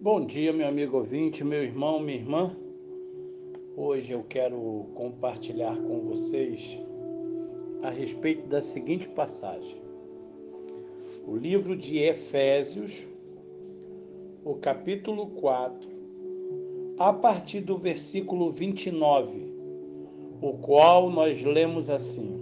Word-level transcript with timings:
Bom 0.00 0.24
dia, 0.24 0.52
meu 0.52 0.68
amigo 0.68 0.96
ouvinte, 0.98 1.42
meu 1.42 1.60
irmão, 1.60 1.98
minha 1.98 2.16
irmã. 2.16 2.56
Hoje 3.76 4.12
eu 4.12 4.22
quero 4.22 4.86
compartilhar 4.94 5.76
com 5.76 5.98
vocês 6.02 6.78
a 7.82 7.90
respeito 7.90 8.46
da 8.46 8.60
seguinte 8.60 9.08
passagem. 9.08 9.82
O 11.26 11.34
livro 11.34 11.76
de 11.76 11.98
Efésios, 11.98 13.08
o 14.44 14.54
capítulo 14.54 15.26
4, 15.30 15.88
a 16.96 17.12
partir 17.12 17.62
do 17.62 17.76
versículo 17.76 18.52
29, 18.52 19.52
o 20.40 20.52
qual 20.58 21.10
nós 21.10 21.42
lemos 21.42 21.90
assim: 21.90 22.40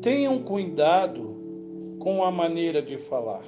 Tenham 0.00 0.42
cuidado 0.42 1.36
com 1.98 2.24
a 2.24 2.30
maneira 2.30 2.80
de 2.80 2.96
falar 2.96 3.44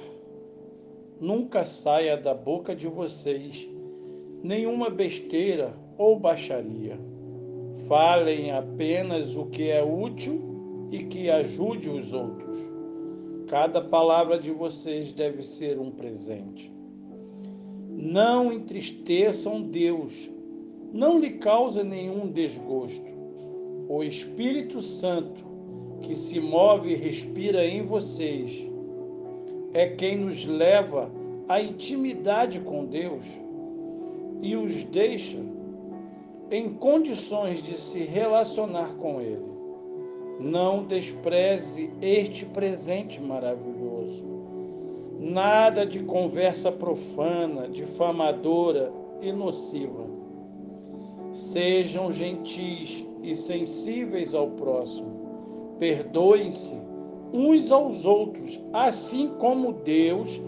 nunca 1.19 1.65
saia 1.65 2.15
da 2.15 2.33
boca 2.33 2.75
de 2.75 2.87
vocês 2.87 3.67
nenhuma 4.43 4.89
besteira 4.89 5.73
ou 5.97 6.19
baixaria. 6.19 6.97
Falem 7.87 8.51
apenas 8.51 9.35
o 9.35 9.45
que 9.47 9.69
é 9.69 9.83
útil 9.83 10.87
e 10.91 11.03
que 11.05 11.29
ajude 11.29 11.89
os 11.89 12.13
outros. 12.13 12.57
Cada 13.47 13.81
palavra 13.81 14.39
de 14.39 14.51
vocês 14.51 15.11
deve 15.11 15.43
ser 15.43 15.79
um 15.79 15.91
presente. 15.91 16.71
Não 17.89 18.53
entristeçam 18.53 19.61
Deus, 19.61 20.29
não 20.93 21.19
lhe 21.19 21.31
cause 21.31 21.83
nenhum 21.83 22.31
desgosto. 22.31 23.09
O 23.89 24.03
Espírito 24.03 24.81
Santo, 24.81 25.43
que 26.01 26.15
se 26.15 26.39
move 26.39 26.91
e 26.91 26.95
respira 26.95 27.65
em 27.65 27.85
vocês, 27.85 28.51
é 29.73 29.87
quem 29.87 30.17
nos 30.17 30.45
leva 30.45 31.11
à 31.49 31.59
intimidade 31.59 32.59
com 32.59 32.85
Deus 32.85 33.25
e 34.39 34.55
os 34.55 34.83
deixa 34.85 35.39
em 36.51 36.69
condições 36.75 37.63
de 37.63 37.73
se 37.73 38.03
relacionar 38.03 38.95
com 38.97 39.19
Ele. 39.19 39.49
Não 40.39 40.83
despreze 40.83 41.89
este 42.01 42.45
presente 42.45 43.19
maravilhoso. 43.19 44.23
Nada 45.19 45.85
de 45.85 45.99
conversa 46.03 46.71
profana, 46.71 47.67
difamadora 47.67 48.93
e 49.19 49.31
nociva. 49.31 50.05
Sejam 51.31 52.11
gentis 52.11 53.05
e 53.23 53.35
sensíveis 53.35 54.33
ao 54.33 54.51
próximo. 54.51 55.75
Perdoem-se 55.79 56.77
uns 57.33 57.71
aos 57.71 58.05
outros, 58.05 58.61
assim 58.71 59.29
como 59.39 59.73
Deus 59.73 60.41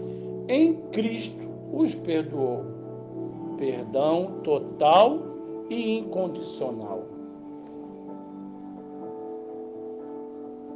em 0.48 0.74
Cristo 0.90 1.48
os 1.72 1.94
perdoou. 1.94 2.64
Perdão 3.56 4.40
total 4.42 5.18
e 5.70 5.98
incondicional. 5.98 7.04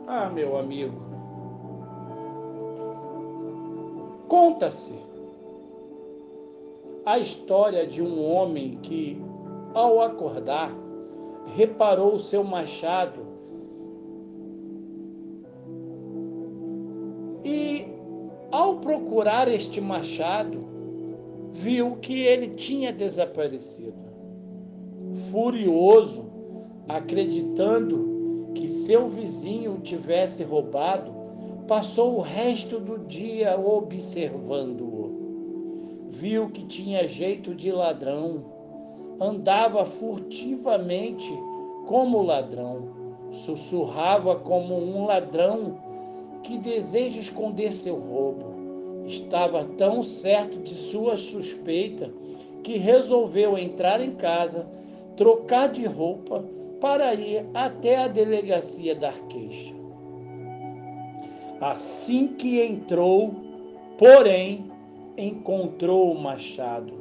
Ah, 0.07 0.31
meu 0.31 0.57
amigo, 0.57 0.95
conta-se 4.29 4.95
a 7.05 7.19
história 7.19 7.87
de 7.87 8.01
um 8.03 8.25
homem 8.25 8.79
que, 8.83 9.21
ao 9.75 10.01
acordar, 10.01 10.73
reparou 11.57 12.15
o 12.15 12.21
seu 12.21 12.45
machado 12.45 13.26
procurar 19.17 19.49
este 19.49 19.81
machado, 19.81 20.59
viu 21.51 21.97
que 21.97 22.21
ele 22.21 22.49
tinha 22.49 22.93
desaparecido. 22.93 23.97
Furioso, 25.31 26.27
acreditando 26.87 28.51
que 28.55 28.69
seu 28.69 29.09
vizinho 29.09 29.81
tivesse 29.81 30.45
roubado, 30.45 31.11
passou 31.67 32.19
o 32.19 32.21
resto 32.21 32.79
do 32.79 32.99
dia 33.07 33.59
observando-o. 33.59 36.11
Viu 36.11 36.51
que 36.51 36.67
tinha 36.67 37.07
jeito 37.07 37.55
de 37.55 37.73
ladrão, 37.73 38.45
andava 39.19 39.87
furtivamente 39.87 41.33
como 41.87 42.21
ladrão, 42.21 42.91
sussurrava 43.31 44.37
como 44.37 44.75
um 44.75 45.07
ladrão 45.07 45.79
que 46.43 46.59
deseja 46.59 47.19
esconder 47.19 47.73
seu 47.73 47.97
roubo. 47.97 48.56
Estava 49.07 49.65
tão 49.77 50.03
certo 50.03 50.59
de 50.59 50.75
sua 50.75 51.17
suspeita 51.17 52.13
que 52.63 52.77
resolveu 52.77 53.57
entrar 53.57 54.01
em 54.01 54.13
casa, 54.17 54.67
trocar 55.17 55.69
de 55.69 55.87
roupa 55.87 56.45
para 56.81 57.15
ir 57.15 57.47
até 57.55 57.97
a 57.97 58.09
delegacia 58.09 58.95
dar 58.95 59.19
queixa. 59.29 59.75
Assim 61.61 62.29
que 62.29 62.61
entrou, 62.61 63.35
porém, 63.97 64.71
encontrou 65.17 66.13
o 66.13 66.21
machado 66.21 66.93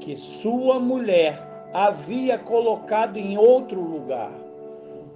que 0.00 0.16
sua 0.16 0.78
mulher 0.78 1.40
havia 1.72 2.36
colocado 2.36 3.16
em 3.16 3.38
outro 3.38 3.80
lugar. 3.80 4.32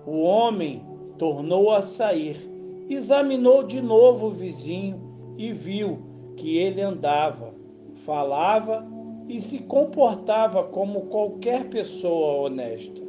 O 0.06 0.22
homem 0.22 0.82
tornou 1.18 1.70
a 1.70 1.82
sair 1.82 2.50
Examinou 2.90 3.62
de 3.62 3.80
novo 3.80 4.26
o 4.26 4.30
vizinho 4.32 5.00
e 5.38 5.52
viu 5.52 6.09
que 6.40 6.56
ele 6.56 6.80
andava, 6.80 7.52
falava 8.06 8.86
e 9.28 9.40
se 9.40 9.58
comportava 9.58 10.64
como 10.64 11.02
qualquer 11.02 11.68
pessoa 11.68 12.46
honesta. 12.46 13.00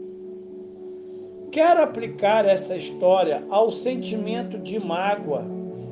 Quero 1.50 1.82
aplicar 1.82 2.46
essa 2.46 2.76
história 2.76 3.44
ao 3.50 3.72
sentimento 3.72 4.58
de 4.60 4.80
mágoa 4.80 5.46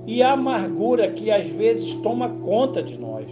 e 0.05 0.21
amargura 0.21 1.11
que 1.11 1.31
às 1.31 1.47
vezes 1.47 1.93
toma 2.01 2.29
conta 2.29 2.83
de 2.83 2.97
nós. 2.97 3.31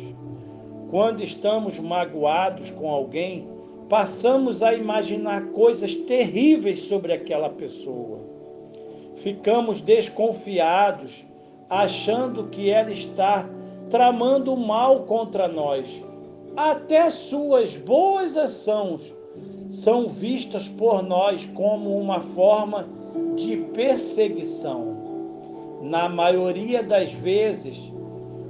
Quando 0.89 1.21
estamos 1.21 1.77
magoados 1.79 2.71
com 2.71 2.89
alguém, 2.89 3.47
passamos 3.89 4.63
a 4.63 4.73
imaginar 4.73 5.47
coisas 5.47 5.93
terríveis 5.93 6.83
sobre 6.83 7.11
aquela 7.11 7.49
pessoa 7.49 8.37
ficamos 9.17 9.81
desconfiados, 9.81 11.25
achando 11.69 12.47
que 12.47 12.69
ela 12.69 12.91
está 12.91 13.49
tramando 13.89 14.55
mal 14.55 15.01
contra 15.01 15.47
nós. 15.47 16.03
Até 16.55 17.09
suas 17.11 17.77
boas 17.77 18.35
ações 18.35 19.13
são 19.69 20.07
vistas 20.07 20.67
por 20.67 21.03
nós 21.03 21.45
como 21.53 21.97
uma 21.99 22.19
forma 22.19 22.87
de 23.35 23.57
perseguição. 23.73 24.95
Na 25.81 26.09
maioria 26.09 26.81
das 26.81 27.11
vezes, 27.13 27.91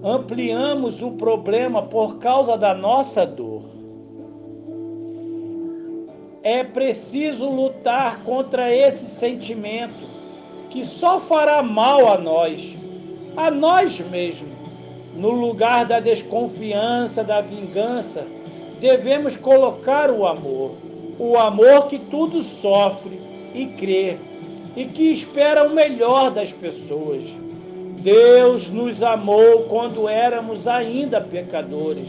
ampliamos 0.04 1.02
o 1.02 1.12
problema 1.12 1.84
por 1.84 2.18
causa 2.18 2.58
da 2.58 2.74
nossa 2.74 3.26
dor. 3.26 3.64
É 6.42 6.64
preciso 6.64 7.50
lutar 7.50 8.24
contra 8.24 8.74
esse 8.74 9.06
sentimento 9.06 10.08
que 10.70 10.86
só 10.86 11.20
fará 11.20 11.62
mal 11.62 12.08
a 12.08 12.18
nós, 12.18 12.74
a 13.36 13.52
nós 13.52 14.00
mesmos. 14.00 14.57
No 15.18 15.32
lugar 15.32 15.86
da 15.86 16.00
desconfiança, 16.00 17.24
da 17.24 17.42
vingança, 17.42 18.26
devemos 18.80 19.36
colocar 19.36 20.10
o 20.10 20.26
amor. 20.26 20.76
O 21.20 21.36
amor 21.36 21.88
que 21.88 22.00
tudo 22.00 22.42
sofre 22.42 23.20
e 23.54 23.66
crê 23.66 24.18
e 24.76 24.86
que 24.86 25.12
espera 25.12 25.68
o 25.68 25.74
melhor 25.74 26.32
das 26.32 26.54
pessoas. 26.54 27.26
Deus 28.00 28.70
nos 28.70 29.04
amou 29.04 29.64
quando 29.64 30.08
éramos 30.08 30.68
ainda 30.68 31.20
pecadores. 31.20 32.08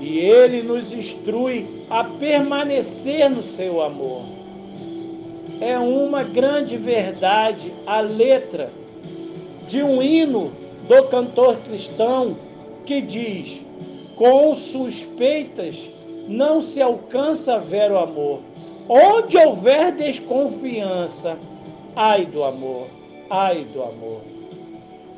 E 0.00 0.18
Ele 0.18 0.62
nos 0.62 0.92
instrui 0.92 1.66
a 1.88 2.02
permanecer 2.04 3.30
no 3.30 3.42
seu 3.42 3.80
amor 3.80 4.34
é 5.60 5.78
uma 5.78 6.22
grande 6.22 6.76
verdade 6.76 7.72
a 7.86 8.00
letra 8.00 8.70
de 9.66 9.82
um 9.82 10.02
hino 10.02 10.52
do 10.88 11.04
cantor 11.04 11.56
cristão 11.58 12.36
que 12.84 13.00
diz: 13.00 13.60
Com 14.16 14.54
suspeitas 14.54 15.88
não 16.28 16.60
se 16.60 16.80
alcança 16.80 17.58
ver 17.58 17.90
o 17.90 17.98
amor. 17.98 18.40
Onde 18.88 19.38
houver 19.38 19.92
desconfiança, 19.92 21.38
ai 21.96 22.26
do 22.26 22.44
amor, 22.44 22.86
ai 23.30 23.64
do 23.64 23.82
amor. 23.82 24.20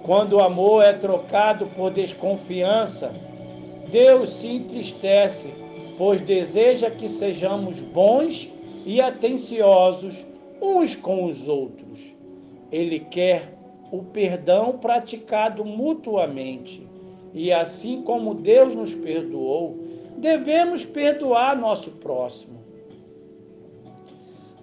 Quando 0.04 0.34
o 0.34 0.40
amor 0.40 0.84
é 0.84 0.92
trocado 0.92 1.66
por 1.74 1.90
desconfiança, 1.90 3.12
Deus 3.90 4.30
se 4.30 4.46
entristece, 4.46 5.52
pois 5.98 6.20
deseja 6.20 6.90
que 6.90 7.08
sejamos 7.08 7.80
bons 7.80 8.52
e 8.84 9.00
atenciosos 9.00 10.24
uns 10.62 10.94
com 10.94 11.24
os 11.24 11.48
outros. 11.48 12.14
Ele 12.70 13.00
quer 13.00 13.55
o 13.90 14.02
perdão 14.02 14.78
praticado 14.78 15.64
mutuamente 15.64 16.86
E 17.32 17.52
assim 17.52 18.02
como 18.02 18.34
Deus 18.34 18.74
nos 18.74 18.94
perdoou, 18.94 19.78
devemos 20.16 20.84
perdoar 20.84 21.58
nosso 21.58 21.90
próximo. 21.92 22.56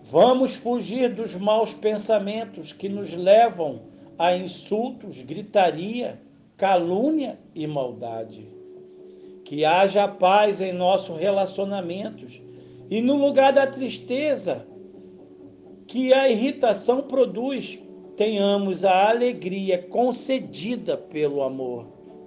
Vamos 0.03 0.55
fugir 0.55 1.09
dos 1.09 1.35
maus 1.35 1.73
pensamentos 1.73 2.73
que 2.73 2.89
nos 2.89 3.13
levam 3.13 3.81
a 4.17 4.35
insultos, 4.35 5.21
gritaria, 5.21 6.19
calúnia 6.57 7.39
e 7.53 7.65
maldade. 7.65 8.47
Que 9.45 9.65
haja 9.65 10.07
paz 10.07 10.61
em 10.61 10.71
nossos 10.73 11.17
relacionamentos 11.17 12.41
e 12.89 13.01
no 13.01 13.15
lugar 13.15 13.53
da 13.53 13.67
tristeza 13.67 14.65
que 15.87 16.13
a 16.13 16.29
irritação 16.29 17.01
produz, 17.01 17.79
tenhamos 18.15 18.85
a 18.85 19.09
alegria 19.09 19.81
concedida 19.81 20.95
pelo 20.97 21.41
amor, 21.41 21.85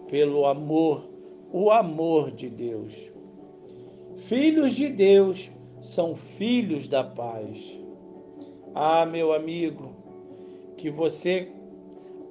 pelo 0.08 0.46
amor, 0.46 1.08
o 1.52 1.70
amor 1.70 2.30
de 2.30 2.48
Deus. 2.48 2.92
Filhos 4.16 4.74
de 4.74 4.88
Deus 4.88 5.50
são 5.80 6.16
filhos 6.16 6.88
da 6.88 7.04
paz. 7.04 7.80
Ah, 8.74 9.06
meu 9.06 9.32
amigo, 9.32 9.92
que 10.76 10.90
você 10.90 11.48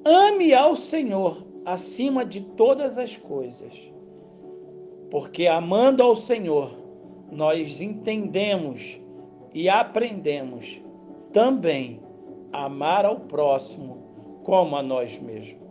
ame 0.03 0.53
ao 0.53 0.75
Senhor 0.75 1.45
acima 1.65 2.25
de 2.25 2.41
todas 2.41 2.97
as 2.97 3.15
coisas, 3.15 3.73
porque 5.09 5.47
amando 5.47 6.03
ao 6.03 6.15
Senhor, 6.15 6.77
nós 7.31 7.81
entendemos 7.81 8.99
e 9.53 9.67
aprendemos 9.67 10.81
também 11.33 12.04
amar 12.63 13.05
ao 13.05 13.19
próximo 13.19 14.41
como 14.43 14.75
a 14.75 14.83
nós 14.83 15.19
mesmos. 15.19 15.63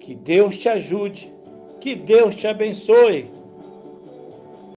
Que 0.00 0.14
Deus 0.14 0.58
te 0.58 0.68
ajude, 0.68 1.32
que 1.80 1.94
Deus 1.94 2.34
te 2.34 2.46
abençoe. 2.46 3.30